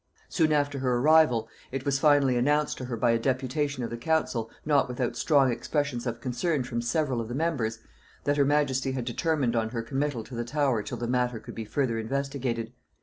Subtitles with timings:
[0.29, 3.97] Soon after her arrival, it was finally announced to her by a deputation of the
[3.97, 7.77] council, not without strong expressions of concern from several of the members,
[8.23, 11.53] that her majesty had determined on her committal to the Tower till the matter could
[11.53, 12.73] be further investigated.